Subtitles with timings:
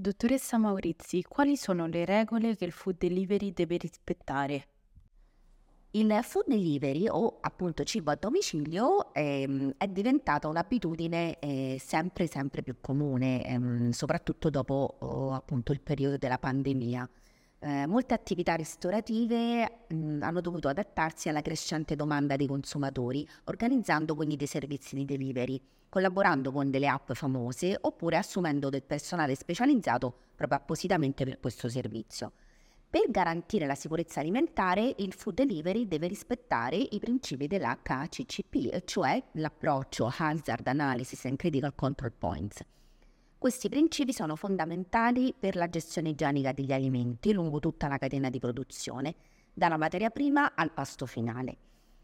[0.00, 4.66] Dottoressa Maurizi, quali sono le regole che il food delivery deve rispettare?
[5.90, 12.62] Il food delivery o appunto cibo a domicilio ehm, è diventata un'abitudine eh, sempre sempre
[12.62, 17.06] più comune, ehm, soprattutto dopo oh, appunto il periodo della pandemia.
[17.62, 24.36] Eh, molte attività ristorative mh, hanno dovuto adattarsi alla crescente domanda dei consumatori, organizzando quindi
[24.36, 25.60] dei servizi di delivery
[25.90, 32.32] collaborando con delle app famose oppure assumendo del personale specializzato proprio appositamente per questo servizio.
[32.88, 40.10] Per garantire la sicurezza alimentare, il food delivery deve rispettare i principi dell'HACCP, cioè l'approccio
[40.16, 42.64] Hazard Analysis and Critical Control Points.
[43.40, 48.38] Questi principi sono fondamentali per la gestione igienica degli alimenti lungo tutta la catena di
[48.38, 49.14] produzione,
[49.54, 51.56] dalla materia prima al pasto finale.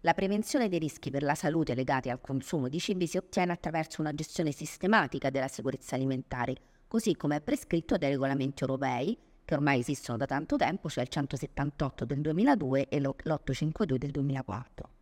[0.00, 4.00] La prevenzione dei rischi per la salute legati al consumo di cibi si ottiene attraverso
[4.00, 6.56] una gestione sistematica della sicurezza alimentare,
[6.88, 11.10] così come è prescritto dai regolamenti europei, che ormai esistono da tanto tempo, cioè il
[11.10, 14.99] 178 del 2002 e l'852 del 2004.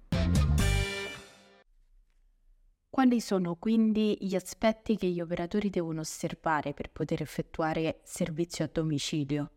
[2.99, 8.71] Quali sono quindi gli aspetti che gli operatori devono osservare per poter effettuare servizio a
[8.73, 9.51] domicilio?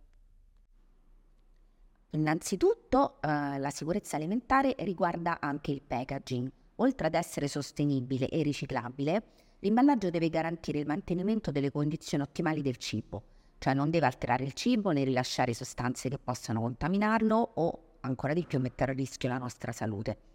[2.12, 6.52] Innanzitutto eh, la sicurezza alimentare riguarda anche il packaging.
[6.76, 9.24] Oltre ad essere sostenibile e riciclabile,
[9.62, 13.24] l'imballaggio deve garantire il mantenimento delle condizioni ottimali del cibo,
[13.58, 18.46] cioè non deve alterare il cibo né rilasciare sostanze che possano contaminarlo o ancora di
[18.46, 20.31] più mettere a rischio la nostra salute.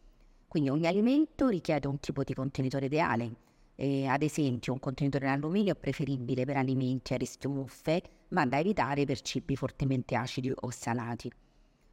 [0.49, 3.35] Quindi ogni alimento richiede un tipo di contenitore ideale.
[3.75, 8.47] E, ad esempio, un contenitore in alluminio è preferibile per alimenti a rischio muffe, ma
[8.47, 11.31] da evitare per cibi fortemente acidi o salati.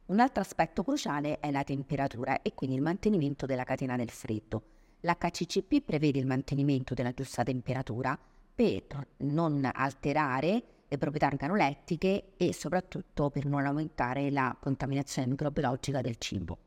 [0.06, 4.62] Un altro aspetto cruciale è la temperatura e quindi il mantenimento della catena del freddo.
[5.00, 8.18] L'HCCP prevede il mantenimento della giusta temperatura
[8.54, 16.16] per non alterare le proprietà organolettiche e soprattutto per non aumentare la contaminazione microbiologica del
[16.18, 16.58] cibo.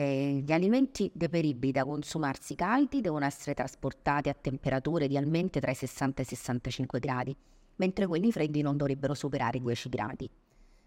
[0.00, 5.72] Eh, gli alimenti deperibili da consumarsi caldi devono essere trasportati a temperature di almeno tra
[5.72, 7.36] i 60 e i 65 gradi,
[7.74, 10.30] mentre quelli freddi non dovrebbero superare i 10 gradi.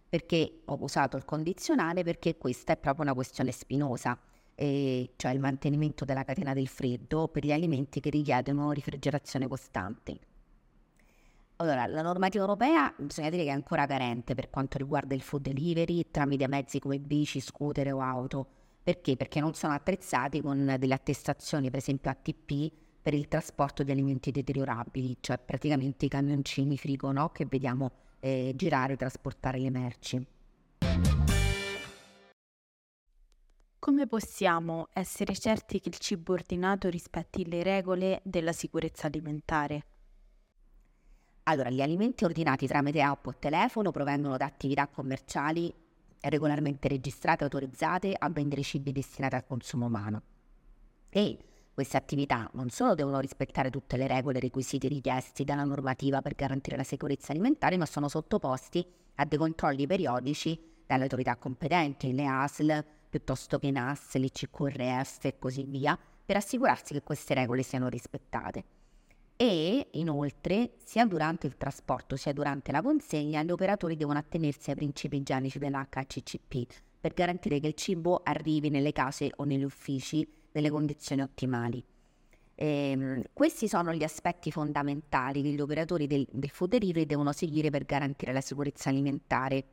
[0.07, 2.05] Perché ho usato il condizionale?
[2.05, 4.17] Perché questa è proprio una questione spinosa,
[4.55, 10.19] eh, cioè il mantenimento della catena del freddo per gli alimenti che richiedono rifrigerazione costante.
[11.57, 15.41] Allora, la normativa europea bisogna dire che è ancora carente per quanto riguarda il food
[15.41, 18.59] delivery tramite mezzi come bici, scooter o auto.
[18.83, 19.15] Perché?
[19.15, 22.71] Perché non sono attrezzati con delle attestazioni, per esempio ATP,
[23.01, 27.29] per il trasporto di alimenti deteriorabili, cioè praticamente i camioncini frigo no?
[27.29, 30.25] che vediamo eh, girare e trasportare le merci.
[33.79, 39.85] Come possiamo essere certi che il cibo ordinato rispetti le regole della sicurezza alimentare?
[41.43, 45.73] Allora, gli alimenti ordinati tramite app o telefono provengono da attività commerciali
[46.29, 50.21] regolarmente registrate e autorizzate a vendere cibi destinati al consumo umano.
[51.09, 51.37] E
[51.73, 56.35] queste attività non solo devono rispettare tutte le regole e requisiti richiesti dalla normativa per
[56.35, 62.25] garantire la sicurezza alimentare, ma sono sottoposti a dei controlli periodici dalle autorità competenti, le
[62.25, 68.63] ASL, piuttosto che NAS, l'ICQRF e così via, per assicurarsi che queste regole siano rispettate.
[69.41, 74.75] E inoltre, sia durante il trasporto sia durante la consegna, gli operatori devono attenersi ai
[74.75, 76.67] principi igienici dell'HCCP
[77.01, 81.83] per garantire che il cibo arrivi nelle case o negli uffici nelle condizioni ottimali.
[82.53, 87.71] Eh, questi sono gli aspetti fondamentali che gli operatori del, del food delivery devono seguire
[87.71, 89.65] per garantire la sicurezza alimentare.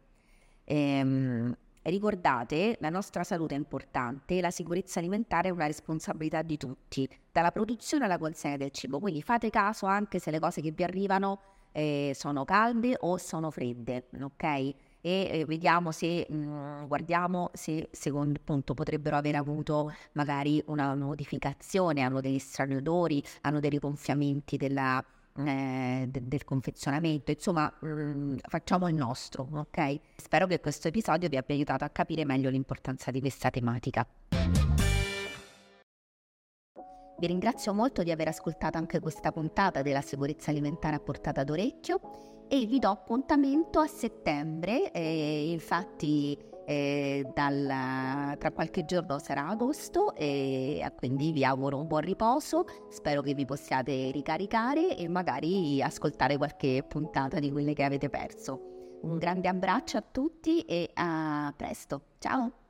[0.64, 1.54] Eh,
[1.90, 7.52] ricordate, la nostra salute è importante, la sicurezza alimentare è una responsabilità di tutti, dalla
[7.52, 11.40] produzione alla consegna del cibo, quindi fate caso anche se le cose che vi arrivano
[11.72, 14.74] eh, sono calde o sono fredde, ok?
[15.00, 20.94] e eh, vediamo se, mh, mm, guardiamo se secondo punto potrebbero aver avuto magari una
[20.94, 25.04] modificazione, hanno degli strani odori, hanno dei rigonfiamenti della,
[25.46, 30.00] eh, de- del confezionamento, insomma mm, facciamo il nostro, ok?
[30.16, 34.06] Spero che questo episodio vi abbia aiutato a capire meglio l'importanza di questa tematica.
[37.20, 42.00] Vi ringrazio molto di aver ascoltato anche questa puntata della sicurezza alimentare a portata d'orecchio
[42.48, 44.90] e vi do appuntamento a settembre.
[44.90, 46.36] Eh, infatti
[46.68, 53.22] eh, dal, tra qualche giorno sarà agosto e quindi vi auguro un buon riposo, spero
[53.22, 58.98] che vi possiate ricaricare e magari ascoltare qualche puntata di quelle che avete perso.
[59.00, 62.67] Un grande abbraccio a tutti e a presto, ciao!